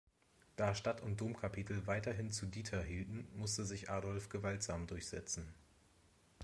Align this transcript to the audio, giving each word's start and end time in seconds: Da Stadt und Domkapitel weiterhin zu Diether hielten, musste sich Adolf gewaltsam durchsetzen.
Da 0.55 0.73
Stadt 0.73 1.03
und 1.03 1.21
Domkapitel 1.21 1.85
weiterhin 1.85 2.31
zu 2.31 2.47
Diether 2.47 2.81
hielten, 2.81 3.27
musste 3.37 3.65
sich 3.65 3.91
Adolf 3.91 4.29
gewaltsam 4.29 4.87
durchsetzen. 4.87 5.53